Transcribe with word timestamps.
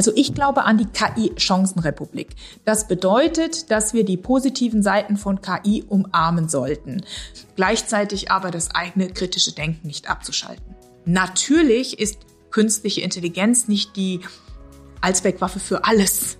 Also 0.00 0.12
ich 0.14 0.32
glaube 0.32 0.64
an 0.64 0.78
die 0.78 0.86
KI-Chancenrepublik. 0.86 2.28
Das 2.64 2.88
bedeutet, 2.88 3.70
dass 3.70 3.92
wir 3.92 4.02
die 4.02 4.16
positiven 4.16 4.82
Seiten 4.82 5.18
von 5.18 5.42
KI 5.42 5.84
umarmen 5.86 6.48
sollten, 6.48 7.04
gleichzeitig 7.54 8.30
aber 8.30 8.50
das 8.50 8.74
eigene 8.74 9.10
kritische 9.10 9.54
Denken 9.54 9.86
nicht 9.86 10.08
abzuschalten. 10.08 10.74
Natürlich 11.04 12.00
ist 12.00 12.16
künstliche 12.50 13.02
Intelligenz 13.02 13.68
nicht 13.68 13.94
die 13.94 14.20
Allzweckwaffe 15.02 15.60
für 15.60 15.84
alles. 15.84 16.38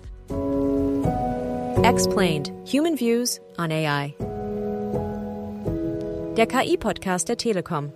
Explained. 1.83 2.51
Human 2.65 2.99
Views 2.99 3.41
on 3.59 3.71
AI. 3.71 4.15
Der 6.35 6.47
KI-Podcast 6.47 7.29
der 7.29 7.37
Telekom. 7.37 7.93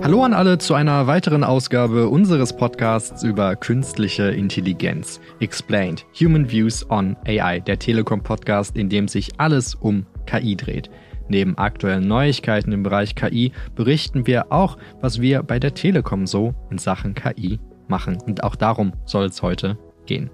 Hallo 0.00 0.22
an 0.22 0.32
alle 0.32 0.58
zu 0.58 0.74
einer 0.74 1.08
weiteren 1.08 1.42
Ausgabe 1.42 2.08
unseres 2.08 2.56
Podcasts 2.56 3.24
über 3.24 3.56
künstliche 3.56 4.30
Intelligenz. 4.30 5.20
Explained. 5.40 6.06
Human 6.18 6.50
Views 6.50 6.88
on 6.88 7.16
AI, 7.26 7.58
der 7.60 7.80
Telekom-Podcast, 7.80 8.76
in 8.76 8.88
dem 8.88 9.08
sich 9.08 9.38
alles 9.38 9.74
um 9.74 10.06
KI 10.26 10.54
dreht. 10.54 10.88
Neben 11.28 11.58
aktuellen 11.58 12.06
Neuigkeiten 12.06 12.72
im 12.72 12.84
Bereich 12.84 13.16
KI 13.16 13.52
berichten 13.74 14.26
wir 14.26 14.52
auch, 14.52 14.78
was 15.00 15.20
wir 15.20 15.42
bei 15.42 15.58
der 15.58 15.74
Telekom 15.74 16.26
so 16.26 16.54
in 16.70 16.78
Sachen 16.78 17.14
KI 17.14 17.58
machen. 17.88 18.18
Und 18.24 18.44
auch 18.44 18.54
darum 18.54 18.92
soll 19.04 19.26
es 19.26 19.42
heute 19.42 19.76
gehen. 20.06 20.30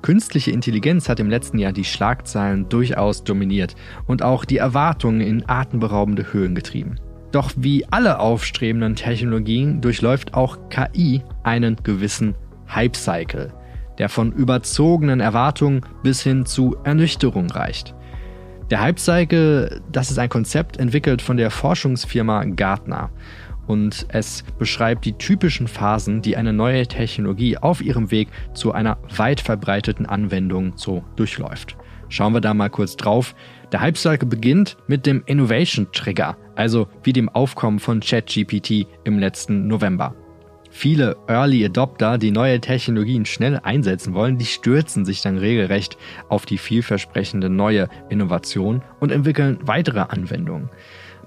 Künstliche 0.00 0.52
Intelligenz 0.52 1.08
hat 1.08 1.18
im 1.18 1.28
letzten 1.28 1.58
Jahr 1.58 1.72
die 1.72 1.84
Schlagzeilen 1.84 2.68
durchaus 2.68 3.24
dominiert 3.24 3.74
und 4.06 4.22
auch 4.22 4.44
die 4.44 4.58
Erwartungen 4.58 5.20
in 5.20 5.48
atemberaubende 5.48 6.32
Höhen 6.32 6.54
getrieben. 6.54 7.00
Doch 7.32 7.52
wie 7.56 7.84
alle 7.90 8.20
aufstrebenden 8.20 8.94
Technologien 8.94 9.80
durchläuft 9.80 10.34
auch 10.34 10.58
KI 10.70 11.22
einen 11.42 11.76
gewissen 11.82 12.34
Hype-Cycle, 12.74 13.52
der 13.98 14.08
von 14.08 14.32
überzogenen 14.32 15.20
Erwartungen 15.20 15.82
bis 16.02 16.22
hin 16.22 16.46
zu 16.46 16.76
Ernüchterung 16.84 17.50
reicht. 17.50 17.94
Der 18.70 18.80
Hype-Cycle, 18.80 19.80
das 19.90 20.10
ist 20.10 20.18
ein 20.18 20.28
Konzept 20.28 20.78
entwickelt 20.78 21.22
von 21.22 21.36
der 21.36 21.50
Forschungsfirma 21.50 22.44
Gartner 22.44 23.10
und 23.66 24.06
es 24.08 24.44
beschreibt 24.58 25.04
die 25.04 25.12
typischen 25.12 25.68
Phasen, 25.68 26.22
die 26.22 26.36
eine 26.36 26.54
neue 26.54 26.86
Technologie 26.86 27.58
auf 27.58 27.82
ihrem 27.82 28.10
Weg 28.10 28.28
zu 28.54 28.72
einer 28.72 28.96
weit 29.14 29.40
verbreiteten 29.40 30.06
Anwendung 30.06 30.72
so 30.76 31.04
durchläuft. 31.16 31.76
Schauen 32.08 32.32
wir 32.32 32.40
da 32.40 32.54
mal 32.54 32.70
kurz 32.70 32.96
drauf. 32.96 33.34
Der 33.72 33.80
Hype-Cycle 33.80 34.28
beginnt 34.28 34.78
mit 34.86 35.04
dem 35.04 35.22
Innovation 35.26 35.88
Trigger, 35.92 36.36
also 36.54 36.88
wie 37.02 37.12
dem 37.12 37.28
Aufkommen 37.28 37.78
von 37.78 38.00
ChatGPT 38.00 38.86
im 39.04 39.18
letzten 39.18 39.66
November. 39.66 40.14
Viele 40.70 41.16
Early 41.26 41.64
Adopter, 41.64 42.18
die 42.18 42.30
neue 42.30 42.60
Technologien 42.60 43.26
schnell 43.26 43.58
einsetzen 43.62 44.14
wollen, 44.14 44.38
die 44.38 44.46
stürzen 44.46 45.04
sich 45.04 45.20
dann 45.20 45.38
regelrecht 45.38 45.98
auf 46.28 46.46
die 46.46 46.58
vielversprechende 46.58 47.50
neue 47.50 47.88
Innovation 48.08 48.82
und 49.00 49.12
entwickeln 49.12 49.58
weitere 49.62 50.00
Anwendungen. 50.00 50.70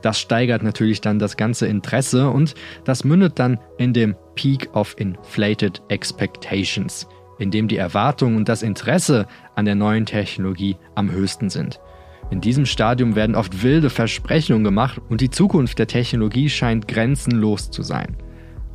Das 0.02 0.20
steigert 0.20 0.64
natürlich 0.64 1.02
dann 1.02 1.20
das 1.20 1.38
ganze 1.38 1.67
Interesse 1.67 2.30
und 2.30 2.55
das 2.86 3.03
mündet 3.03 3.38
dann 3.38 3.59
in 3.78 3.94
dem 3.94 4.16
Peak 4.33 4.70
of 4.73 4.95
Inflated 4.98 5.81
Expectations, 5.89 7.08
in 7.38 7.52
dem 7.52 7.67
die 7.67 7.78
Erwartungen 7.78 8.38
und 8.38 8.50
das 8.50 8.64
Interesse 8.64 9.28
an 9.55 9.66
der 9.66 9.76
neuen 9.76 10.08
Technologie 10.08 10.78
am 10.95 11.11
höchsten 11.11 11.52
sind. 11.52 11.80
In 12.32 12.40
diesem 12.40 12.66
Stadium 12.66 13.16
werden 13.16 13.36
oft 13.36 13.62
wilde 13.62 13.90
Versprechungen 13.90 14.64
gemacht 14.64 15.02
und 15.10 15.22
die 15.22 15.30
Zukunft 15.30 15.78
der 15.80 15.88
Technologie 15.88 16.50
scheint 16.50 16.88
grenzenlos 16.88 17.70
zu 17.70 17.84
sein. 17.84 18.16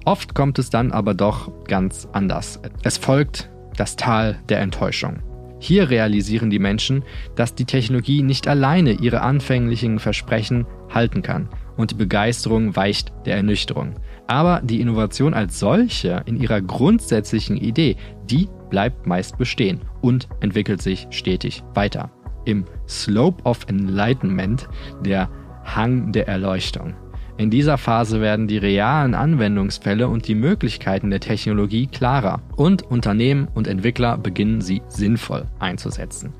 Oft 0.05 0.35
kommt 0.35 0.59
es 0.59 0.71
dann 0.71 0.93
aber 0.93 1.15
doch 1.15 1.51
ganz 1.65 2.07
anders. 2.13 2.61
Es 2.85 2.99
folgt 2.99 3.51
das 3.77 3.97
Tal 3.97 4.39
der 4.51 4.61
Enttäuschung. 4.61 5.21
Hier 5.59 5.89
realisieren 5.89 6.51
die 6.51 6.59
Menschen, 6.59 7.03
dass 7.35 7.55
die 7.55 7.65
Technologie 7.65 8.23
nicht 8.23 8.47
alleine 8.47 8.93
ihre 8.93 9.23
anfänglichen 9.23 9.99
Versprechen 9.99 10.67
halten 10.93 11.23
kann 11.23 11.49
und 11.79 11.93
die 11.93 11.97
Begeisterung 11.97 12.77
weicht 12.77 13.13
der 13.25 13.37
Ernüchterung. 13.37 13.95
Aber 14.27 14.61
die 14.63 14.83
Innovation 14.83 15.33
als 15.33 15.59
solche 15.59 16.23
in 16.27 16.37
ihrer 16.37 16.61
grundsätzlichen 16.61 17.57
Idee, 17.57 17.97
die 18.31 18.49
bleibt 18.71 19.07
meist 19.07 19.39
bestehen 19.39 19.81
und 20.03 20.29
entwickelt 20.41 20.83
sich 20.83 21.07
stetig 21.11 21.63
weiter. 21.75 22.11
Im 22.47 22.65
Slope 22.89 23.43
of 23.45 23.67
Enlightenment, 23.69 24.69
der 25.05 25.29
Hang 25.65 26.13
der 26.13 26.27
Erleuchtung. 26.29 26.95
In 27.39 27.51
dieser 27.51 27.77
Phase 27.77 28.23
werden 28.23 28.49
die 28.49 28.57
realen 28.57 29.15
Anwendungsfälle 29.15 30.09
und 30.09 30.27
die 30.27 30.35
Möglichkeiten 30.35 31.11
der 31.11 31.21
Technologie 31.21 31.87
klarer 31.87 32.41
und 32.57 32.83
Unternehmen 32.83 33.49
und 33.55 33.67
Entwickler 33.67 34.17
beginnen 34.17 34.63
sie 34.63 34.81
sinnvoll 34.89 35.47
einzusetzen. 35.59 36.33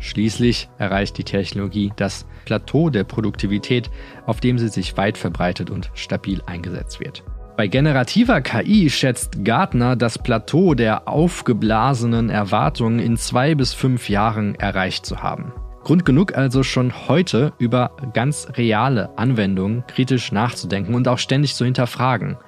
Schließlich 0.00 0.68
erreicht 0.78 1.16
die 1.16 1.24
Technologie 1.24 1.92
das 1.94 2.26
Plateau 2.44 2.90
der 2.90 3.04
Produktivität, 3.04 3.88
auf 4.26 4.40
dem 4.40 4.58
sie 4.58 4.66
sich 4.66 4.96
weit 4.96 5.16
verbreitet 5.16 5.70
und 5.70 5.92
stabil 5.94 6.42
eingesetzt 6.46 6.98
wird. 6.98 7.22
Bei 7.54 7.66
generativer 7.66 8.40
KI 8.40 8.88
schätzt 8.88 9.44
Gartner 9.44 9.94
das 9.94 10.18
Plateau 10.18 10.74
der 10.74 11.06
aufgeblasenen 11.06 12.30
Erwartungen 12.30 12.98
in 12.98 13.18
zwei 13.18 13.54
bis 13.54 13.74
fünf 13.74 14.08
Jahren 14.08 14.54
erreicht 14.54 15.04
zu 15.04 15.22
haben. 15.22 15.52
Grund 15.84 16.06
genug 16.06 16.34
also 16.34 16.62
schon 16.62 17.08
heute 17.08 17.52
über 17.58 17.90
ganz 18.14 18.48
reale 18.56 19.16
Anwendungen 19.18 19.84
kritisch 19.86 20.32
nachzudenken 20.32 20.94
und 20.94 21.08
auch 21.08 21.18
ständig 21.18 21.54
zu 21.54 21.66
hinterfragen. 21.66 22.38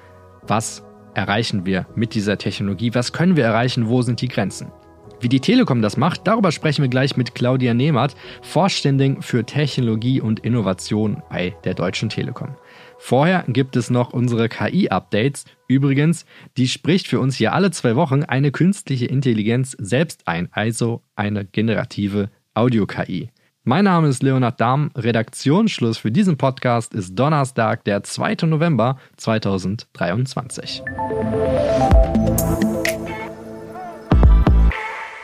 Was 0.43 0.84
erreichen 1.12 1.66
wir 1.66 1.87
mit 1.94 2.14
dieser 2.14 2.38
Technologie? 2.38 2.94
Was 2.94 3.12
können 3.12 3.37
wir 3.37 3.44
erreichen? 3.44 3.88
Wo 3.88 4.00
sind 4.00 4.22
die 4.22 4.28
Grenzen? 4.28 4.72
Wie 5.20 5.28
die 5.28 5.41
Telekom 5.41 5.82
das 5.82 5.97
macht, 5.97 6.26
darüber 6.26 6.50
sprechen 6.50 6.82
wir 6.82 6.88
gleich 6.88 7.16
mit 7.16 7.34
Claudia 7.34 7.75
Nehmert, 7.75 8.14
Vorständin 8.43 9.20
für 9.20 9.44
Technologie 9.44 10.20
und 10.20 10.41
Innovation 10.41 11.22
bei 11.31 11.54
der 11.64 11.75
Deutschen 11.75 12.09
Telekom. 12.09 12.56
Vorher 12.99 13.44
gibt 13.49 13.77
es 13.77 13.91
noch 13.91 14.12
unsere 14.12 14.49
KI-Updates. 14.49 15.44
Übrigens, 15.69 16.25
die 16.56 16.69
spricht 16.69 17.09
für 17.09 17.21
uns 17.21 17.37
hier 17.37 17.53
alle 17.53 17.71
zwei 17.71 17.97
Wochen 17.97 18.22
eine 18.22 18.50
künstliche 18.50 19.06
Intelligenz 19.06 19.77
selbst 19.78 20.27
ein, 20.27 20.49
also 20.53 21.03
eine 21.16 21.44
generative 21.44 22.31
Audio-KI. 22.55 23.31
Mein 23.66 23.84
Name 23.84 24.09
ist 24.09 24.22
Leonard 24.22 24.60
Dahm. 24.60 24.91
Redaktionsschluss 24.94 25.97
für 25.97 26.12
diesen 26.12 26.37
Podcast 26.37 26.93
ist 26.93 27.15
Donnerstag, 27.15 27.82
der 27.84 28.03
2. 28.03 28.47
November 28.47 28.99
2023. 29.16 30.82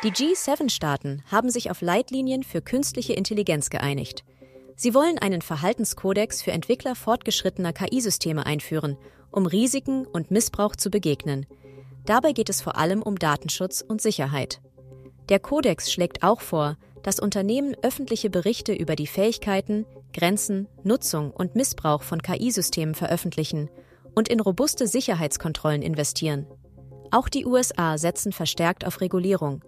Die 0.02 0.10
G7-Staaten 0.10 1.22
haben 1.30 1.50
sich 1.50 1.70
auf 1.70 1.82
Leitlinien 1.82 2.42
für 2.42 2.62
künstliche 2.62 3.12
Intelligenz 3.12 3.68
geeinigt. 3.68 4.24
Sie 4.82 4.94
wollen 4.94 5.18
einen 5.18 5.42
Verhaltenskodex 5.42 6.40
für 6.40 6.52
Entwickler 6.52 6.94
fortgeschrittener 6.94 7.74
KI-Systeme 7.74 8.46
einführen, 8.46 8.96
um 9.30 9.44
Risiken 9.44 10.06
und 10.06 10.30
Missbrauch 10.30 10.74
zu 10.74 10.88
begegnen. 10.88 11.44
Dabei 12.06 12.32
geht 12.32 12.48
es 12.48 12.62
vor 12.62 12.78
allem 12.78 13.02
um 13.02 13.18
Datenschutz 13.18 13.84
und 13.86 14.00
Sicherheit. 14.00 14.62
Der 15.28 15.38
Kodex 15.38 15.92
schlägt 15.92 16.22
auch 16.22 16.40
vor, 16.40 16.78
dass 17.02 17.20
Unternehmen 17.20 17.76
öffentliche 17.82 18.30
Berichte 18.30 18.72
über 18.72 18.96
die 18.96 19.06
Fähigkeiten, 19.06 19.84
Grenzen, 20.14 20.66
Nutzung 20.82 21.30
und 21.30 21.54
Missbrauch 21.54 22.00
von 22.00 22.22
KI-Systemen 22.22 22.94
veröffentlichen 22.94 23.68
und 24.14 24.28
in 24.28 24.40
robuste 24.40 24.86
Sicherheitskontrollen 24.86 25.82
investieren. 25.82 26.46
Auch 27.10 27.28
die 27.28 27.44
USA 27.44 27.98
setzen 27.98 28.32
verstärkt 28.32 28.86
auf 28.86 29.02
Regulierung. 29.02 29.62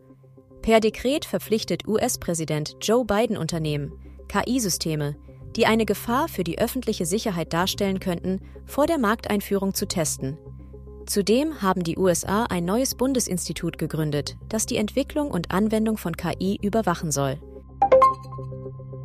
Per 0.62 0.80
Dekret 0.80 1.26
verpflichtet 1.26 1.86
US-Präsident 1.86 2.76
Joe 2.80 3.04
Biden 3.04 3.36
Unternehmen, 3.36 3.92
KI-Systeme, 4.32 5.14
die 5.56 5.66
eine 5.66 5.84
Gefahr 5.84 6.26
für 6.26 6.42
die 6.42 6.58
öffentliche 6.58 7.04
Sicherheit 7.04 7.52
darstellen 7.52 8.00
könnten, 8.00 8.40
vor 8.64 8.86
der 8.86 8.96
Markteinführung 8.96 9.74
zu 9.74 9.86
testen. 9.86 10.38
Zudem 11.06 11.60
haben 11.60 11.82
die 11.82 11.98
USA 11.98 12.44
ein 12.44 12.64
neues 12.64 12.94
Bundesinstitut 12.94 13.76
gegründet, 13.76 14.36
das 14.48 14.64
die 14.64 14.78
Entwicklung 14.78 15.30
und 15.30 15.50
Anwendung 15.50 15.98
von 15.98 16.16
KI 16.16 16.58
überwachen 16.62 17.10
soll. 17.10 17.38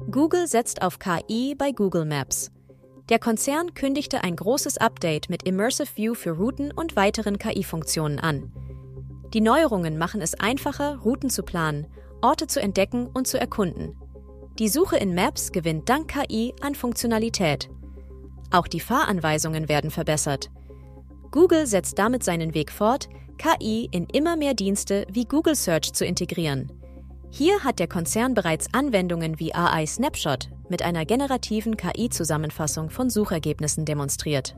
Google 0.09 0.47
setzt 0.47 0.81
auf 0.81 0.99
KI 0.99 1.55
bei 1.57 1.73
Google 1.73 2.05
Maps. 2.05 2.49
Der 3.09 3.19
Konzern 3.19 3.73
kündigte 3.73 4.23
ein 4.23 4.37
großes 4.37 4.77
Update 4.77 5.29
mit 5.29 5.43
Immersive 5.43 5.89
View 5.95 6.13
für 6.13 6.31
Routen 6.31 6.71
und 6.71 6.95
weiteren 6.95 7.37
KI-Funktionen 7.37 8.19
an. 8.19 8.53
Die 9.33 9.41
Neuerungen 9.41 9.97
machen 9.97 10.21
es 10.21 10.35
einfacher, 10.35 10.99
Routen 10.99 11.29
zu 11.29 11.43
planen, 11.43 11.87
Orte 12.21 12.47
zu 12.47 12.61
entdecken 12.61 13.07
und 13.07 13.27
zu 13.27 13.37
erkunden. 13.39 13.97
Die 14.59 14.69
Suche 14.69 14.97
in 14.97 15.13
Maps 15.13 15.51
gewinnt 15.51 15.87
dank 15.87 16.07
KI 16.07 16.51
an 16.61 16.73
Funktionalität. 16.73 17.69
Auch 18.49 18.67
die 18.67 18.79
Fahranweisungen 18.79 19.69
werden 19.69 19.91
verbessert. 19.91 20.49
Google 21.29 21.67
setzt 21.67 21.99
damit 21.99 22.23
seinen 22.23 22.55
Weg 22.55 22.71
fort, 22.71 23.07
KI 23.37 23.87
in 23.91 24.07
immer 24.07 24.35
mehr 24.35 24.55
Dienste 24.55 25.05
wie 25.11 25.25
Google 25.25 25.53
Search 25.53 25.93
zu 25.93 26.05
integrieren. 26.05 26.71
Hier 27.29 27.63
hat 27.63 27.77
der 27.77 27.87
Konzern 27.87 28.33
bereits 28.33 28.73
Anwendungen 28.73 29.39
wie 29.39 29.53
AI 29.53 29.85
Snapshot 29.85 30.49
mit 30.69 30.81
einer 30.81 31.05
generativen 31.05 31.77
KI-Zusammenfassung 31.77 32.89
von 32.89 33.11
Suchergebnissen 33.11 33.85
demonstriert. 33.85 34.55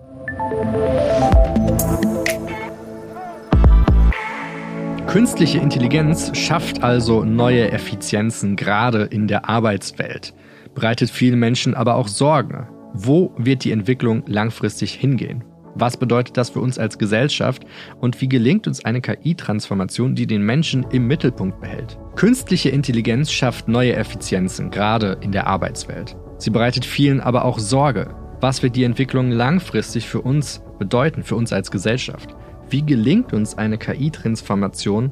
Künstliche 5.10 5.58
Intelligenz 5.58 6.38
schafft 6.38 6.84
also 6.84 7.24
neue 7.26 7.72
Effizienzen 7.72 8.56
gerade 8.56 9.06
in 9.06 9.28
der 9.28 9.50
Arbeitswelt, 9.50 10.36
bereitet 10.76 11.10
vielen 11.10 11.40
Menschen 11.40 11.74
aber 11.74 11.96
auch 11.96 12.08
Sorgen. 12.08 12.68
Wo 12.94 13.34
wird 13.36 13.64
die 13.64 13.72
Entwicklung 13.72 14.22
langfristig 14.28 14.94
hingehen? 14.94 15.44
Was 15.74 15.98
bedeutet 15.98 16.38
das 16.38 16.52
für 16.52 16.60
uns 16.60 16.78
als 16.78 17.00
Gesellschaft 17.00 17.64
und 18.00 18.22
wie 18.22 18.30
gelingt 18.30 18.68
uns 18.68 18.86
eine 18.86 19.02
KI-Transformation, 19.02 20.14
die 20.14 20.28
den 20.28 20.44
Menschen 20.44 20.86
im 20.92 21.08
Mittelpunkt 21.08 21.60
behält? 21.60 21.98
Künstliche 22.16 22.70
Intelligenz 22.70 23.32
schafft 23.32 23.68
neue 23.68 23.96
Effizienzen, 23.96 24.70
gerade 24.70 25.18
in 25.22 25.32
der 25.32 25.48
Arbeitswelt. 25.48 26.16
Sie 26.38 26.52
bereitet 26.52 26.86
vielen 26.86 27.20
aber 27.20 27.46
auch 27.46 27.58
Sorge. 27.58 28.14
Was 28.42 28.62
wird 28.62 28.76
die 28.76 28.84
Entwicklung 28.84 29.32
langfristig 29.32 30.08
für 30.08 30.22
uns 30.22 30.62
bedeuten, 30.78 31.24
für 31.24 31.36
uns 31.36 31.52
als 31.52 31.72
Gesellschaft? 31.72 32.36
Wie 32.70 32.86
gelingt 32.86 33.34
uns 33.34 33.58
eine 33.58 33.80
KI-Transformation, 33.80 35.12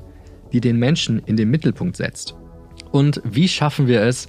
die 0.54 0.62
den 0.62 0.78
Menschen 0.78 1.18
in 1.26 1.38
den 1.38 1.50
Mittelpunkt 1.50 1.98
setzt? 1.98 2.36
Und 2.92 3.20
wie 3.24 3.48
schaffen 3.48 3.88
wir 3.88 4.02
es, 4.02 4.28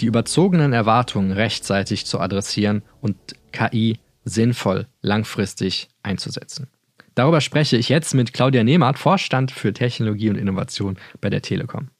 die 0.00 0.06
überzogenen 0.06 0.72
Erwartungen 0.72 1.32
rechtzeitig 1.32 2.06
zu 2.06 2.20
adressieren 2.20 2.82
und 3.02 3.16
KI 3.52 3.98
sinnvoll 4.24 4.86
langfristig 5.02 5.88
einzusetzen? 6.02 6.68
Darüber 7.14 7.42
spreche 7.42 7.76
ich 7.76 7.90
jetzt 7.90 8.14
mit 8.14 8.32
Claudia 8.32 8.64
Nehmert, 8.64 8.98
Vorstand 8.98 9.50
für 9.50 9.74
Technologie 9.74 10.30
und 10.30 10.36
Innovation 10.36 10.96
bei 11.20 11.28
der 11.28 11.42
Telekom. 11.42 11.90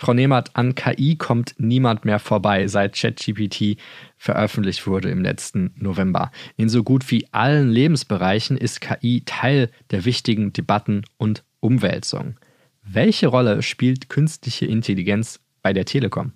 Frau 0.00 0.14
Nehmert, 0.14 0.56
an 0.56 0.74
KI 0.74 1.16
kommt 1.16 1.56
niemand 1.58 2.06
mehr 2.06 2.18
vorbei, 2.18 2.68
seit 2.68 2.96
ChatGPT 2.96 3.76
veröffentlicht 4.16 4.86
wurde 4.86 5.10
im 5.10 5.20
letzten 5.20 5.74
November. 5.76 6.30
In 6.56 6.70
so 6.70 6.82
gut 6.82 7.10
wie 7.10 7.26
allen 7.32 7.68
Lebensbereichen 7.68 8.56
ist 8.56 8.80
KI 8.80 9.24
Teil 9.26 9.70
der 9.90 10.06
wichtigen 10.06 10.54
Debatten 10.54 11.02
und 11.18 11.44
Umwälzungen. 11.60 12.36
Welche 12.82 13.26
Rolle 13.26 13.60
spielt 13.60 14.08
künstliche 14.08 14.64
Intelligenz 14.64 15.38
bei 15.60 15.74
der 15.74 15.84
Telekom? 15.84 16.32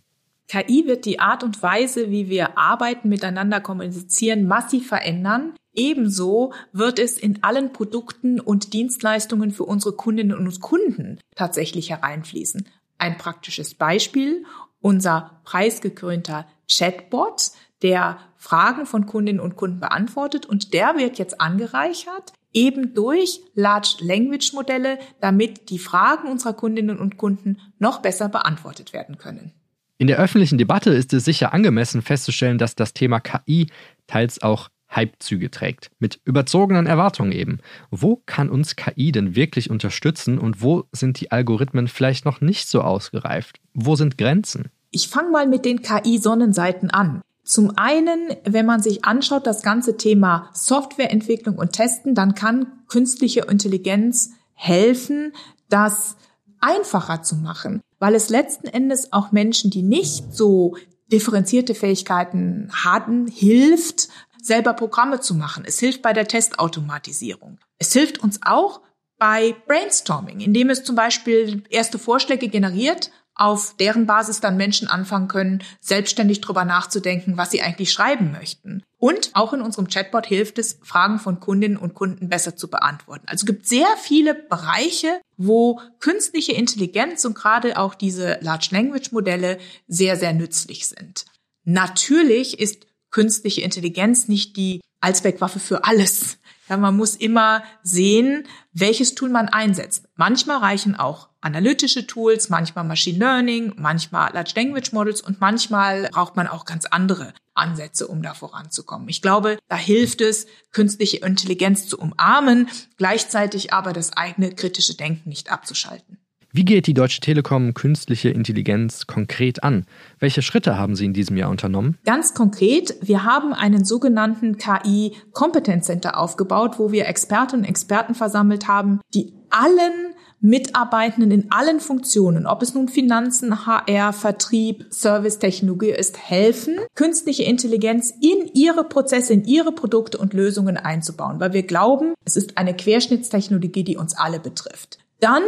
KI 0.48 0.84
wird 0.86 1.06
die 1.06 1.18
Art 1.18 1.42
und 1.42 1.62
Weise, 1.62 2.10
wie 2.10 2.28
wir 2.28 2.58
arbeiten, 2.58 3.08
miteinander 3.08 3.62
kommunizieren, 3.62 4.46
massiv 4.46 4.88
verändern. 4.88 5.54
Ebenso 5.72 6.52
wird 6.72 6.98
es 6.98 7.16
in 7.16 7.42
allen 7.42 7.72
Produkten 7.72 8.40
und 8.40 8.74
Dienstleistungen 8.74 9.52
für 9.52 9.64
unsere 9.64 9.96
Kundinnen 9.96 10.36
und 10.36 10.60
Kunden 10.60 11.18
tatsächlich 11.34 11.88
hereinfließen. 11.88 12.66
Ein 13.04 13.18
praktisches 13.18 13.74
Beispiel, 13.74 14.46
unser 14.80 15.42
preisgekrönter 15.44 16.46
Chatbot, 16.70 17.50
der 17.82 18.18
Fragen 18.38 18.86
von 18.86 19.04
Kundinnen 19.04 19.42
und 19.42 19.56
Kunden 19.56 19.78
beantwortet 19.78 20.46
und 20.46 20.72
der 20.72 20.96
wird 20.96 21.18
jetzt 21.18 21.38
angereichert 21.38 22.32
eben 22.54 22.94
durch 22.94 23.42
Large 23.54 23.96
Language 24.00 24.54
Modelle, 24.54 24.98
damit 25.20 25.68
die 25.68 25.78
Fragen 25.78 26.30
unserer 26.30 26.54
Kundinnen 26.54 26.98
und 26.98 27.18
Kunden 27.18 27.58
noch 27.78 28.00
besser 28.00 28.30
beantwortet 28.30 28.94
werden 28.94 29.18
können. 29.18 29.52
In 29.98 30.06
der 30.06 30.16
öffentlichen 30.16 30.56
Debatte 30.56 30.88
ist 30.88 31.12
es 31.12 31.26
sicher 31.26 31.52
angemessen 31.52 32.00
festzustellen, 32.00 32.56
dass 32.56 32.74
das 32.74 32.94
Thema 32.94 33.20
KI 33.20 33.66
teils 34.06 34.40
auch 34.40 34.70
Hypezüge 34.94 35.50
trägt. 35.50 35.90
Mit 35.98 36.20
überzogenen 36.24 36.86
Erwartungen 36.86 37.32
eben. 37.32 37.58
Wo 37.90 38.22
kann 38.26 38.50
uns 38.50 38.76
KI 38.76 39.12
denn 39.12 39.34
wirklich 39.36 39.70
unterstützen 39.70 40.38
und 40.38 40.62
wo 40.62 40.84
sind 40.92 41.20
die 41.20 41.30
Algorithmen 41.30 41.88
vielleicht 41.88 42.24
noch 42.24 42.40
nicht 42.40 42.68
so 42.68 42.82
ausgereift? 42.82 43.60
Wo 43.74 43.96
sind 43.96 44.18
Grenzen? 44.18 44.70
Ich 44.90 45.08
fange 45.08 45.30
mal 45.30 45.46
mit 45.46 45.64
den 45.64 45.82
KI-Sonnenseiten 45.82 46.90
an. 46.90 47.20
Zum 47.42 47.76
einen, 47.76 48.30
wenn 48.44 48.64
man 48.64 48.82
sich 48.82 49.04
anschaut, 49.04 49.46
das 49.46 49.62
ganze 49.62 49.96
Thema 49.96 50.48
Softwareentwicklung 50.54 51.56
und 51.56 51.72
Testen, 51.72 52.14
dann 52.14 52.34
kann 52.34 52.66
künstliche 52.88 53.40
Intelligenz 53.40 54.30
helfen, 54.54 55.32
das 55.68 56.16
einfacher 56.60 57.22
zu 57.22 57.36
machen, 57.36 57.82
weil 57.98 58.14
es 58.14 58.30
letzten 58.30 58.66
Endes 58.66 59.12
auch 59.12 59.32
Menschen, 59.32 59.70
die 59.70 59.82
nicht 59.82 60.32
so 60.32 60.76
differenzierte 61.12 61.74
Fähigkeiten 61.74 62.70
hatten, 62.72 63.26
hilft, 63.26 64.08
selber 64.44 64.74
Programme 64.74 65.20
zu 65.20 65.34
machen. 65.34 65.64
Es 65.66 65.78
hilft 65.78 66.02
bei 66.02 66.12
der 66.12 66.28
Testautomatisierung. 66.28 67.58
Es 67.78 67.92
hilft 67.92 68.18
uns 68.18 68.40
auch 68.42 68.80
bei 69.18 69.54
Brainstorming, 69.66 70.40
indem 70.40 70.70
es 70.70 70.84
zum 70.84 70.96
Beispiel 70.96 71.62
erste 71.70 71.98
Vorschläge 71.98 72.48
generiert, 72.48 73.10
auf 73.36 73.74
deren 73.78 74.06
Basis 74.06 74.40
dann 74.40 74.56
Menschen 74.56 74.86
anfangen 74.86 75.28
können, 75.28 75.62
selbstständig 75.80 76.40
drüber 76.40 76.64
nachzudenken, 76.64 77.36
was 77.36 77.50
sie 77.50 77.62
eigentlich 77.62 77.92
schreiben 77.92 78.30
möchten. 78.30 78.84
Und 78.98 79.30
auch 79.34 79.52
in 79.52 79.60
unserem 79.60 79.88
Chatbot 79.88 80.26
hilft 80.26 80.58
es, 80.58 80.78
Fragen 80.82 81.18
von 81.18 81.40
Kundinnen 81.40 81.76
und 81.76 81.94
Kunden 81.94 82.28
besser 82.28 82.56
zu 82.56 82.68
beantworten. 82.68 83.26
Also 83.26 83.42
es 83.42 83.46
gibt 83.46 83.66
sehr 83.66 83.88
viele 84.00 84.34
Bereiche, 84.34 85.20
wo 85.36 85.80
künstliche 85.98 86.52
Intelligenz 86.52 87.24
und 87.24 87.34
gerade 87.34 87.76
auch 87.76 87.94
diese 87.94 88.38
Large 88.40 88.68
Language 88.70 89.10
Modelle 89.10 89.58
sehr, 89.88 90.16
sehr 90.16 90.32
nützlich 90.32 90.86
sind. 90.86 91.24
Natürlich 91.64 92.60
ist 92.60 92.86
künstliche 93.14 93.60
Intelligenz 93.60 94.26
nicht 94.26 94.56
die 94.56 94.80
Allzweckwaffe 95.00 95.60
für 95.60 95.84
alles. 95.84 96.38
Ja, 96.68 96.76
man 96.76 96.96
muss 96.96 97.14
immer 97.14 97.62
sehen, 97.84 98.48
welches 98.72 99.14
Tool 99.14 99.28
man 99.28 99.48
einsetzt. 99.48 100.08
Manchmal 100.16 100.58
reichen 100.58 100.96
auch 100.96 101.28
analytische 101.40 102.08
Tools, 102.08 102.48
manchmal 102.48 102.84
Machine 102.84 103.18
Learning, 103.18 103.74
manchmal 103.76 104.32
Large 104.32 104.54
Language 104.56 104.92
Models 104.92 105.20
und 105.20 105.40
manchmal 105.40 106.08
braucht 106.10 106.34
man 106.34 106.48
auch 106.48 106.64
ganz 106.64 106.86
andere 106.86 107.34
Ansätze, 107.54 108.08
um 108.08 108.20
da 108.20 108.34
voranzukommen. 108.34 109.08
Ich 109.08 109.22
glaube, 109.22 109.58
da 109.68 109.76
hilft 109.76 110.20
es, 110.20 110.46
künstliche 110.72 111.18
Intelligenz 111.18 111.86
zu 111.86 111.98
umarmen, 111.98 112.68
gleichzeitig 112.96 113.72
aber 113.72 113.92
das 113.92 114.16
eigene 114.16 114.52
kritische 114.52 114.96
Denken 114.96 115.28
nicht 115.28 115.52
abzuschalten. 115.52 116.18
Wie 116.56 116.64
geht 116.64 116.86
die 116.86 116.94
Deutsche 116.94 117.20
Telekom 117.20 117.74
künstliche 117.74 118.28
Intelligenz 118.28 119.08
konkret 119.08 119.64
an? 119.64 119.86
Welche 120.20 120.40
Schritte 120.40 120.78
haben 120.78 120.94
Sie 120.94 121.04
in 121.04 121.12
diesem 121.12 121.36
Jahr 121.36 121.50
unternommen? 121.50 121.98
Ganz 122.04 122.32
konkret, 122.32 122.94
wir 123.02 123.24
haben 123.24 123.52
einen 123.52 123.84
sogenannten 123.84 124.56
KI 124.56 125.16
Competence 125.32 125.86
Center 125.86 126.16
aufgebaut, 126.16 126.78
wo 126.78 126.92
wir 126.92 127.08
Expertinnen 127.08 127.64
und 127.64 127.68
Experten 127.68 128.14
versammelt 128.14 128.68
haben, 128.68 129.00
die 129.14 129.32
allen 129.50 130.14
Mitarbeitenden 130.38 131.32
in 131.32 131.50
allen 131.50 131.80
Funktionen, 131.80 132.46
ob 132.46 132.62
es 132.62 132.72
nun 132.72 132.86
Finanzen, 132.86 133.66
HR, 133.66 134.12
Vertrieb, 134.12 134.86
Service, 134.92 135.40
Technologie 135.40 135.90
ist, 135.90 136.18
helfen, 136.18 136.78
künstliche 136.94 137.42
Intelligenz 137.42 138.14
in 138.20 138.48
ihre 138.54 138.84
Prozesse, 138.84 139.32
in 139.32 139.44
ihre 139.44 139.72
Produkte 139.72 140.18
und 140.18 140.34
Lösungen 140.34 140.76
einzubauen, 140.76 141.40
weil 141.40 141.52
wir 141.52 141.64
glauben, 141.64 142.14
es 142.24 142.36
ist 142.36 142.58
eine 142.58 142.76
Querschnittstechnologie, 142.76 143.82
die 143.82 143.96
uns 143.96 144.16
alle 144.16 144.38
betrifft. 144.38 144.98
Dann 145.18 145.42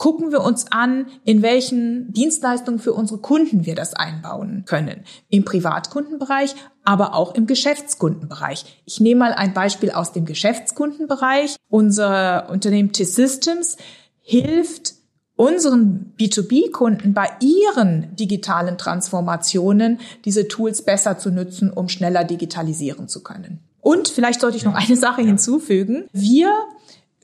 gucken 0.00 0.32
wir 0.32 0.40
uns 0.40 0.72
an, 0.72 1.06
in 1.24 1.42
welchen 1.42 2.10
Dienstleistungen 2.14 2.80
für 2.80 2.94
unsere 2.94 3.20
Kunden 3.20 3.66
wir 3.66 3.74
das 3.74 3.92
einbauen 3.92 4.64
können. 4.66 5.04
Im 5.28 5.44
Privatkundenbereich, 5.44 6.54
aber 6.84 7.14
auch 7.14 7.34
im 7.34 7.46
Geschäftskundenbereich. 7.46 8.82
Ich 8.86 8.98
nehme 8.98 9.20
mal 9.20 9.34
ein 9.34 9.52
Beispiel 9.52 9.90
aus 9.90 10.12
dem 10.12 10.24
Geschäftskundenbereich. 10.24 11.56
Unser 11.68 12.48
Unternehmen 12.48 12.92
T-Systems 12.92 13.76
hilft 14.22 14.94
unseren 15.36 16.14
B2B-Kunden 16.18 17.12
bei 17.12 17.28
ihren 17.40 18.16
digitalen 18.16 18.78
Transformationen 18.78 20.00
diese 20.24 20.48
Tools 20.48 20.82
besser 20.82 21.18
zu 21.18 21.30
nutzen, 21.30 21.70
um 21.70 21.90
schneller 21.90 22.24
digitalisieren 22.24 23.06
zu 23.06 23.22
können. 23.22 23.60
Und 23.82 24.08
vielleicht 24.08 24.40
sollte 24.40 24.56
ich 24.56 24.64
noch 24.64 24.74
eine 24.74 24.96
Sache 24.96 25.20
hinzufügen. 25.20 26.08
Wir 26.12 26.52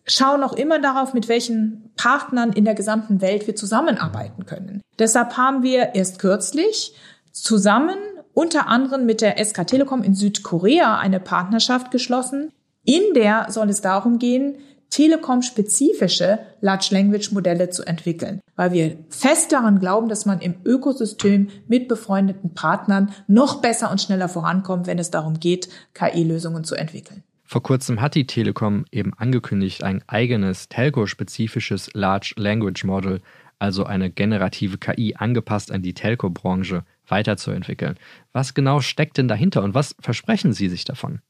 schauen 0.06 0.42
auch 0.42 0.52
immer 0.52 0.78
darauf, 0.78 1.14
mit 1.14 1.28
welchen 1.28 1.90
Partnern 1.96 2.52
in 2.52 2.64
der 2.64 2.74
gesamten 2.74 3.20
Welt 3.20 3.46
wir 3.46 3.56
zusammenarbeiten 3.56 4.46
können. 4.46 4.80
Deshalb 4.98 5.36
haben 5.36 5.62
wir 5.62 5.94
erst 5.94 6.18
kürzlich 6.18 6.94
zusammen 7.32 7.96
unter 8.32 8.68
anderem 8.68 9.06
mit 9.06 9.20
der 9.20 9.42
SK 9.42 9.66
Telekom 9.66 10.02
in 10.02 10.14
Südkorea 10.14 10.98
eine 10.98 11.20
Partnerschaft 11.20 11.90
geschlossen. 11.90 12.52
In 12.84 13.14
der 13.14 13.46
soll 13.50 13.70
es 13.70 13.80
darum 13.80 14.18
gehen, 14.18 14.58
Telekom-spezifische 14.90 16.38
Large 16.60 16.88
Language 16.90 17.32
Modelle 17.32 17.70
zu 17.70 17.82
entwickeln, 17.82 18.40
weil 18.54 18.72
wir 18.72 18.98
fest 19.08 19.52
daran 19.52 19.80
glauben, 19.80 20.08
dass 20.08 20.26
man 20.26 20.40
im 20.40 20.54
Ökosystem 20.64 21.48
mit 21.66 21.88
befreundeten 21.88 22.54
Partnern 22.54 23.10
noch 23.26 23.60
besser 23.60 23.90
und 23.90 24.00
schneller 24.00 24.28
vorankommt, 24.28 24.86
wenn 24.86 24.98
es 24.98 25.10
darum 25.10 25.40
geht, 25.40 25.68
KI-Lösungen 25.94 26.62
zu 26.64 26.76
entwickeln. 26.76 27.24
Vor 27.46 27.62
kurzem 27.62 28.00
hat 28.00 28.16
die 28.16 28.26
Telekom 28.26 28.84
eben 28.90 29.14
angekündigt, 29.14 29.84
ein 29.84 30.02
eigenes 30.08 30.68
Telco-spezifisches 30.68 31.90
Large 31.94 32.34
Language 32.36 32.84
Model, 32.84 33.20
also 33.58 33.84
eine 33.84 34.10
generative 34.10 34.78
KI 34.78 35.14
angepasst 35.16 35.70
an 35.70 35.80
die 35.80 35.94
Telco-Branche, 35.94 36.84
weiterzuentwickeln. 37.08 37.96
Was 38.32 38.52
genau 38.52 38.80
steckt 38.80 39.16
denn 39.18 39.28
dahinter 39.28 39.62
und 39.62 39.74
was 39.74 39.94
versprechen 40.00 40.52
Sie 40.52 40.68
sich 40.68 40.84
davon? 40.84 41.20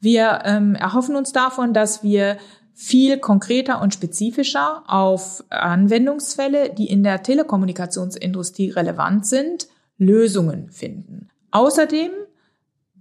Wir 0.00 0.40
ähm, 0.44 0.74
erhoffen 0.74 1.14
uns 1.14 1.32
davon, 1.32 1.74
dass 1.74 2.02
wir 2.02 2.38
viel 2.74 3.18
konkreter 3.18 3.80
und 3.80 3.94
spezifischer 3.94 4.82
auf 4.86 5.44
Anwendungsfälle, 5.50 6.74
die 6.74 6.88
in 6.88 7.02
der 7.02 7.22
Telekommunikationsindustrie 7.22 8.70
relevant 8.70 9.26
sind, 9.26 9.68
Lösungen 9.98 10.70
finden. 10.70 11.28
Außerdem 11.50 12.10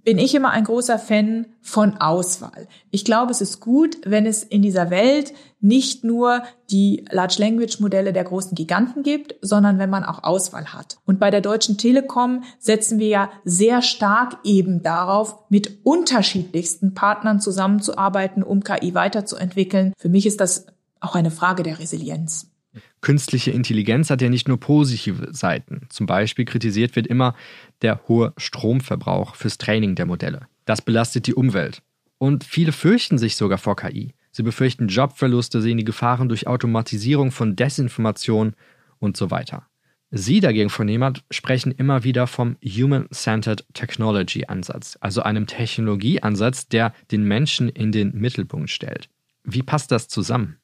bin 0.06 0.20
ich 0.20 0.36
immer 0.36 0.52
ein 0.52 0.64
großer 0.64 1.00
Fan 1.00 1.48
von 1.62 1.98
Auswahl. 1.98 2.68
Ich 2.92 3.04
glaube, 3.04 3.32
es 3.32 3.42
ist 3.42 3.60
gut, 3.60 3.98
wenn 4.06 4.26
es 4.26 4.44
in 4.44 4.62
dieser 4.62 4.92
Welt 4.92 5.34
nicht 5.60 6.04
nur 6.04 6.44
die 6.70 7.04
Large 7.10 7.38
Language 7.40 7.80
Modelle 7.80 8.14
der 8.14 8.24
großen 8.24 8.54
Giganten 8.54 9.02
gibt, 9.02 9.36
sondern 9.42 9.80
wenn 9.80 9.90
man 9.90 10.04
auch 10.04 10.24
Auswahl 10.24 10.74
hat. 10.74 11.00
Und 11.06 11.20
bei 11.20 11.32
der 11.32 11.42
Deutschen 11.42 11.80
Telekom 11.80 12.44
setzen 12.60 13.00
wir 13.00 13.08
ja 13.08 13.32
sehr 13.44 13.82
stark 13.82 14.38
eben 14.44 14.84
darauf, 14.84 15.40
mit 15.50 15.80
unterschiedlichsten 15.84 16.94
Partnern 16.94 17.42
zusammenzuarbeiten, 17.42 18.44
um 18.44 18.64
KI 18.64 18.94
weiterzuentwickeln. 18.94 19.94
Für 19.98 20.10
mich 20.10 20.28
ist 20.28 20.40
das 20.40 20.68
auch 21.00 21.16
eine 21.16 21.32
Frage 21.32 21.64
der 21.64 21.80
Resilienz. 21.80 22.52
Künstliche 23.02 23.52
Intelligenz 23.52 24.10
hat 24.10 24.22
ja 24.22 24.30
nicht 24.30 24.48
nur 24.48 24.60
positive 24.60 25.28
Seiten. 25.32 25.82
Zum 25.90 26.08
Beispiel 26.08 26.46
kritisiert 26.46 26.96
wird 26.96 27.08
immer 27.08 27.36
der 27.82 28.02
hohe 28.08 28.34
Stromverbrauch 28.38 29.36
fürs 29.36 29.58
Training 29.58 29.96
der 29.96 30.06
Modelle. 30.06 30.48
Das 30.66 30.82
belastet 30.82 31.28
die 31.28 31.36
Umwelt. 31.36 31.82
Und 32.18 32.44
viele 32.44 32.72
fürchten 32.72 33.18
sich 33.18 33.36
sogar 33.36 33.58
vor 33.58 33.76
KI. 33.76 34.14
Sie 34.32 34.44
befürchten 34.44 34.88
Jobverluste, 34.88 35.62
sehen 35.62 35.78
die 35.78 35.84
Gefahren 35.84 36.30
durch 36.30 36.48
Automatisierung 36.48 37.32
von 37.32 37.56
Desinformation 37.56 38.54
und 39.00 39.16
so 39.16 39.32
weiter. 39.32 39.68
Sie 40.12 40.40
dagegen, 40.40 40.70
Frau 40.70 40.84
Nehmert, 40.84 41.24
sprechen 41.30 41.72
immer 41.72 42.04
wieder 42.04 42.28
vom 42.28 42.58
Human-Centered 42.64 43.66
Technology 43.74 44.46
Ansatz, 44.46 44.98
also 45.02 45.24
einem 45.24 45.48
Technologieansatz, 45.48 46.68
der 46.68 46.94
den 47.12 47.24
Menschen 47.24 47.70
in 47.70 47.92
den 47.92 48.14
Mittelpunkt 48.14 48.70
stellt. 48.70 49.10
Wie 49.44 49.64
passt 49.64 49.92
das 49.92 50.08
zusammen? 50.08 50.58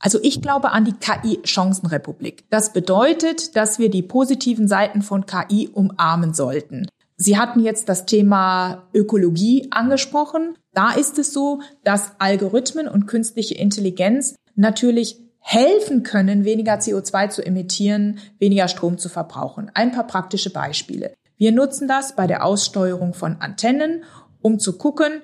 Also 0.00 0.18
ich 0.22 0.40
glaube 0.40 0.70
an 0.70 0.84
die 0.84 0.92
KI-Chancenrepublik. 0.92 2.44
Das 2.50 2.72
bedeutet, 2.72 3.56
dass 3.56 3.78
wir 3.78 3.90
die 3.90 4.02
positiven 4.02 4.68
Seiten 4.68 5.02
von 5.02 5.26
KI 5.26 5.68
umarmen 5.72 6.34
sollten. 6.34 6.86
Sie 7.16 7.36
hatten 7.36 7.60
jetzt 7.60 7.88
das 7.88 8.06
Thema 8.06 8.84
Ökologie 8.94 9.66
angesprochen. 9.70 10.56
Da 10.72 10.92
ist 10.92 11.18
es 11.18 11.32
so, 11.32 11.60
dass 11.82 12.12
Algorithmen 12.20 12.86
und 12.86 13.06
künstliche 13.06 13.54
Intelligenz 13.54 14.36
natürlich 14.54 15.18
helfen 15.40 16.04
können, 16.04 16.44
weniger 16.44 16.74
CO2 16.74 17.30
zu 17.30 17.44
emittieren, 17.44 18.18
weniger 18.38 18.68
Strom 18.68 18.98
zu 18.98 19.08
verbrauchen. 19.08 19.70
Ein 19.74 19.90
paar 19.90 20.06
praktische 20.06 20.50
Beispiele. 20.50 21.14
Wir 21.36 21.52
nutzen 21.52 21.88
das 21.88 22.14
bei 22.14 22.26
der 22.26 22.44
Aussteuerung 22.44 23.14
von 23.14 23.36
Antennen, 23.40 24.04
um 24.40 24.58
zu 24.58 24.78
gucken, 24.78 25.22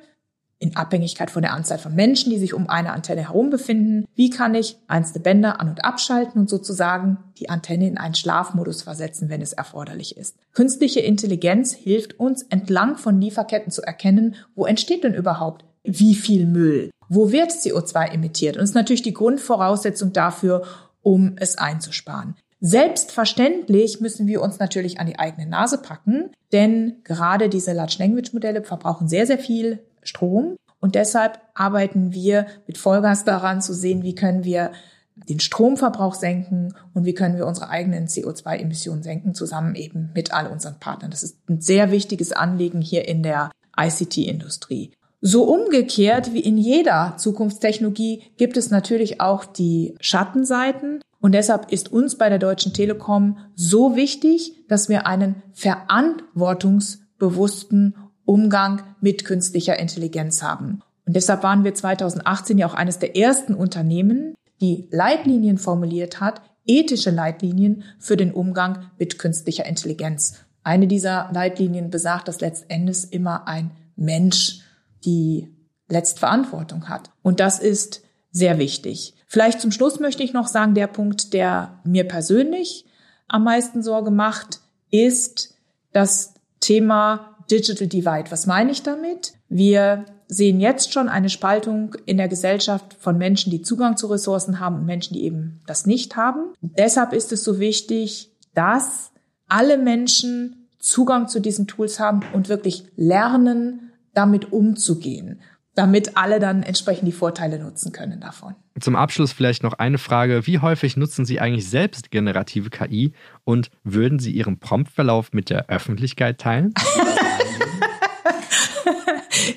in 0.59 0.77
Abhängigkeit 0.77 1.31
von 1.31 1.43
der 1.43 1.53
Anzahl 1.53 1.79
von 1.79 1.95
Menschen, 1.95 2.31
die 2.31 2.39
sich 2.39 2.55
um 2.55 2.69
eine 2.69 2.93
Antenne 2.93 3.23
herum 3.23 3.51
befinden, 3.51 4.07
wie 4.15 4.31
kann 4.31 4.55
ich 4.55 4.79
einzelne 4.87 5.23
Bänder 5.23 5.61
an- 5.61 5.69
und 5.69 5.85
abschalten 5.85 6.41
und 6.41 6.49
sozusagen 6.49 7.19
die 7.39 7.51
Antenne 7.51 7.89
in 7.89 7.99
einen 7.99 8.15
Schlafmodus 8.15 8.83
versetzen, 8.83 9.29
wenn 9.29 9.43
es 9.43 9.53
erforderlich 9.53 10.17
ist. 10.17 10.37
Künstliche 10.53 11.01
Intelligenz 11.01 11.73
hilft 11.73 12.19
uns 12.19 12.43
entlang 12.45 12.97
von 12.97 13.21
Lieferketten 13.21 13.73
zu 13.73 13.83
erkennen, 13.83 14.37
wo 14.55 14.65
entsteht 14.65 15.05
denn 15.05 15.15
überhaupt 15.15 15.65
wie 15.83 16.15
viel 16.15 16.47
Müll, 16.47 16.91
wo 17.09 17.31
wird 17.31 17.51
CO2 17.51 18.13
emittiert 18.13 18.57
und 18.57 18.65
ist 18.65 18.75
natürlich 18.75 19.03
die 19.03 19.13
Grundvoraussetzung 19.13 20.13
dafür, 20.13 20.63
um 21.03 21.35
es 21.37 21.59
einzusparen. 21.59 22.37
Selbstverständlich 22.61 24.01
müssen 24.01 24.27
wir 24.27 24.41
uns 24.41 24.59
natürlich 24.59 24.99
an 24.99 25.07
die 25.07 25.19
eigene 25.19 25.47
Nase 25.47 25.77
packen, 25.77 26.31
denn 26.53 27.03
gerade 27.05 27.51
diese 27.51 27.75
Large 27.75 27.97
Language 27.99 28.33
Modelle 28.33 28.63
verbrauchen 28.63 29.07
sehr, 29.07 29.27
sehr 29.27 29.39
viel 29.39 29.81
Strom. 30.05 30.57
Und 30.81 30.95
deshalb 30.95 31.41
arbeiten 31.55 32.13
wir 32.13 32.47
mit 32.67 32.79
Vollgas 32.79 33.25
daran 33.25 33.63
zu 33.63 33.73
sehen, 33.73 34.03
wie 34.03 34.15
können 34.15 34.45
wir 34.45 34.73
den 35.17 35.41
Stromverbrauch 35.41 36.15
senken 36.15 36.75
und 36.93 37.05
wie 37.05 37.15
können 37.15 37.37
wir 37.37 37.47
unsere 37.47 37.69
eigenen 37.69 38.09
CO2-Emissionen 38.09 39.03
senken, 39.03 39.35
zusammen 39.35 39.75
eben 39.77 40.11
mit 40.15 40.33
all 40.33 40.47
unseren 40.49 40.79
Partnern. 40.81 41.11
Das 41.11 41.23
ist 41.23 41.39
ein 41.49 41.61
sehr 41.61 41.91
wichtiges 41.91 42.33
Anliegen 42.33 42.81
hier 42.81 43.07
in 43.07 43.23
der 43.23 43.51
ICT-Industrie. 43.79 44.93
So 45.21 45.45
umgekehrt 45.45 46.33
wie 46.35 46.41
in 46.41 46.59
jeder 46.59 47.15
Zukunftstechnologie 47.17 48.25
gibt 48.37 48.57
es 48.59 48.71
natürlich 48.71 49.23
auch 49.23 49.47
die 49.47 49.95
Schattenseiten. 50.01 51.01
Und 51.21 51.33
deshalb 51.33 51.73
ist 51.73 51.91
uns 51.91 52.19
bei 52.19 52.29
der 52.29 52.39
Deutschen 52.39 52.75
Telekom 52.75 53.39
so 53.55 53.97
wichtig, 53.97 54.53
dass 54.69 54.91
wir 54.91 55.07
einen 55.07 55.43
verantwortungsbewussten 55.55 57.95
Umgang 58.25 58.83
mit 59.01 59.25
künstlicher 59.25 59.79
Intelligenz 59.79 60.43
haben. 60.43 60.83
Und 61.07 61.17
deshalb 61.17 61.43
waren 61.43 61.65
wir 61.65 61.75
2018 61.75 62.59
ja 62.59 62.67
auch 62.67 62.75
eines 62.75 62.99
der 62.99 63.17
ersten 63.17 63.55
Unternehmen, 63.55 64.35
die 64.61 64.89
Leitlinien 64.91 65.59
formuliert 65.59 66.21
hat, 66.21 66.41
ethische 66.67 67.11
Leitlinien 67.11 67.85
für 67.99 68.17
den 68.17 68.33
Umgang 68.33 68.91
mit 68.99 69.19
künstlicher 69.19 69.67
Intelligenz. 69.67 70.41
Eine 70.63 70.87
dieser 70.87 71.31
Leitlinien 71.33 71.91
besagt, 71.91 72.29
dass 72.29 72.41
letztendlich 72.41 73.13
immer 73.13 73.47
ein 73.47 73.71
Mensch 73.97 74.61
die 75.05 75.49
Letztverantwortung 75.89 76.89
hat. 76.89 77.11
Und 77.23 77.41
das 77.41 77.59
ist 77.59 78.03
sehr 78.31 78.59
wichtig. 78.59 79.15
Vielleicht 79.27 79.61
zum 79.61 79.71
Schluss 79.71 80.01
möchte 80.01 80.23
ich 80.23 80.33
noch 80.33 80.47
sagen, 80.47 80.75
der 80.75 80.87
Punkt, 80.87 81.35
der 81.35 81.81
mir 81.85 82.05
persönlich 82.09 82.87
am 83.29 83.45
meisten 83.45 83.83
Sorge 83.83 84.11
macht, 84.11 84.61
ist 84.91 85.55
das 85.93 86.35
Thema 86.61 87.34
Digital 87.51 87.87
Divide. 87.87 88.31
Was 88.31 88.47
meine 88.47 88.73
ich 88.73 88.83
damit? 88.83 89.35
Wir 89.49 90.05
sehen 90.27 90.61
jetzt 90.61 90.93
schon 90.93 91.09
eine 91.09 91.29
Spaltung 91.29 91.95
in 92.07 92.17
der 92.17 92.29
Gesellschaft 92.29 92.97
von 92.99 93.19
Menschen, 93.19 93.51
die 93.51 93.63
Zugang 93.63 93.97
zu 93.97 94.07
Ressourcen 94.07 94.61
haben 94.61 94.77
und 94.77 94.87
Menschen, 94.87 95.15
die 95.15 95.25
eben 95.25 95.61
das 95.67 95.87
nicht 95.87 96.17
haben. 96.17 96.55
Deshalb 96.61 97.13
ist 97.13 97.33
es 97.33 97.45
so 97.45 97.59
wichtig, 97.59 98.31
dass 98.55 99.13
alle 99.49 99.79
Menschen 99.79 100.69
Zugang 100.79 101.29
zu 101.29 101.41
diesen 101.41 101.67
Tools 101.67 102.01
haben 102.01 102.21
und 102.33 102.49
wirklich 102.49 102.85
lernen, 102.97 103.93
damit 104.13 104.53
umzugehen 104.53 105.41
damit 105.75 106.17
alle 106.17 106.39
dann 106.39 106.63
entsprechend 106.63 107.09
die 107.09 107.13
Vorteile 107.13 107.59
nutzen 107.59 107.93
können 107.93 108.21
davon. 108.21 108.55
Zum 108.79 108.97
Abschluss 108.97 109.33
vielleicht 109.33 109.63
noch 109.63 109.75
eine 109.75 109.99
Frage. 109.99 110.47
Wie 110.47 110.61
häufig 110.61 110.97
nutzen 110.97 111.25
Sie 111.25 111.41
eigentlich 111.41 111.69
selbst 111.69 112.11
generative 112.11 112.71
KI 112.71 113.13
und 113.45 113.71
würden 113.83 114.19
Sie 114.19 114.33
Ihren 114.33 114.59
Promptverlauf 114.59 115.33
mit 115.33 115.51
der 115.51 115.69
Öffentlichkeit 115.69 116.39
teilen? 116.39 116.75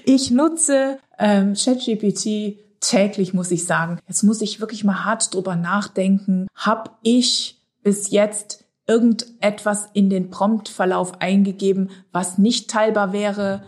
ich 0.06 0.32
nutze 0.32 1.00
ähm, 1.18 1.54
ChatGPT 1.54 2.58
täglich, 2.80 3.34
muss 3.34 3.52
ich 3.52 3.66
sagen. 3.66 4.00
Jetzt 4.08 4.24
muss 4.24 4.42
ich 4.42 4.60
wirklich 4.60 4.84
mal 4.84 5.06
hart 5.06 5.34
drüber 5.34 5.56
nachdenken. 5.56 6.48
Hab 6.56 6.98
ich 7.02 7.60
bis 7.84 8.12
jetzt 8.12 8.66
irgendetwas 8.88 9.90
in 9.94 10.10
den 10.10 10.30
Promptverlauf 10.30 11.22
eingegeben, 11.22 11.90
was 12.12 12.38
nicht 12.38 12.70
teilbar 12.70 13.14
wäre? 13.14 13.64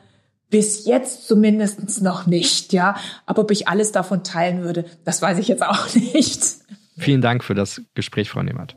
Bis 0.49 0.85
jetzt 0.85 1.27
zumindest 1.27 2.01
noch 2.01 2.25
nicht, 2.25 2.73
ja. 2.73 2.95
Aber 3.25 3.43
ob 3.43 3.51
ich 3.51 3.67
alles 3.67 3.91
davon 3.91 4.23
teilen 4.23 4.63
würde, 4.63 4.85
das 5.05 5.21
weiß 5.21 5.38
ich 5.38 5.47
jetzt 5.47 5.63
auch 5.63 5.93
nicht. 6.13 6.41
Vielen 6.97 7.21
Dank 7.21 7.43
für 7.43 7.55
das 7.55 7.81
Gespräch, 7.93 8.29
Frau 8.29 8.41
Nehmert. 8.41 8.75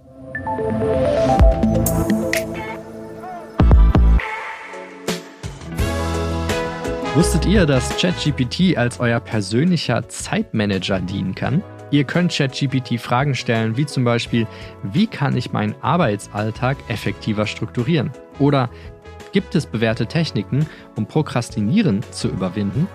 Wusstet 7.14 7.44
ihr, 7.44 7.66
dass 7.66 7.96
ChatGPT 7.98 8.76
als 8.76 8.98
euer 8.98 9.20
persönlicher 9.20 10.08
Zeitmanager 10.08 10.98
dienen 10.98 11.34
kann? 11.34 11.62
Ihr 11.90 12.04
könnt 12.04 12.34
ChatGPT 12.34 12.98
Fragen 12.98 13.34
stellen, 13.34 13.76
wie 13.76 13.84
zum 13.84 14.02
Beispiel, 14.02 14.46
wie 14.82 15.06
kann 15.06 15.36
ich 15.36 15.52
meinen 15.52 15.74
Arbeitsalltag 15.82 16.78
effektiver 16.88 17.46
strukturieren? 17.46 18.10
Oder 18.38 18.70
Gibt 19.32 19.54
es 19.54 19.64
bewährte 19.64 20.06
Techniken, 20.06 20.66
um 20.94 21.06
Prokrastinieren 21.06 22.02
zu 22.12 22.28
überwinden? 22.28 22.86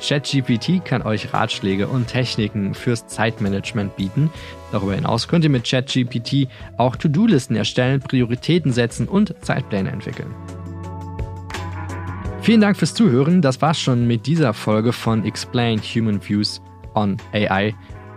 ChatGPT 0.00 0.84
kann 0.84 1.02
euch 1.02 1.32
Ratschläge 1.32 1.88
und 1.88 2.06
Techniken 2.06 2.74
fürs 2.74 3.06
Zeitmanagement 3.08 3.96
bieten. 3.96 4.30
Darüber 4.70 4.94
hinaus 4.94 5.28
könnt 5.28 5.44
ihr 5.44 5.50
mit 5.50 5.68
ChatGPT 5.68 6.48
auch 6.76 6.96
To-Do-Listen 6.96 7.56
erstellen, 7.56 8.00
Prioritäten 8.00 8.72
setzen 8.72 9.08
und 9.08 9.34
Zeitpläne 9.44 9.90
entwickeln. 9.90 10.34
Vielen 12.42 12.60
Dank 12.60 12.76
fürs 12.76 12.92
Zuhören. 12.92 13.40
Das 13.40 13.62
war's 13.62 13.80
schon 13.80 14.08
mit 14.08 14.26
dieser 14.26 14.52
Folge 14.52 14.92
von 14.92 15.24
Explain 15.24 15.80
Human 15.80 16.20
Views 16.20 16.60
on 16.94 17.16
AI. 17.32 17.72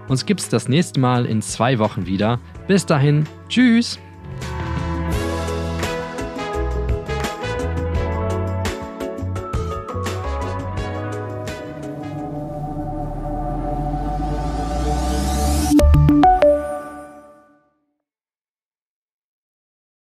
Uns 0.08 0.26
gibt's 0.26 0.50
das 0.50 0.68
nächste 0.68 1.00
Mal 1.00 1.28
in 1.28 1.44
zwei 1.44 1.78
Wochen 1.78 2.08
wieder. 2.08 2.40
Bis 2.68 2.88
dahin, 2.88 3.26
tschüss! 3.50 4.00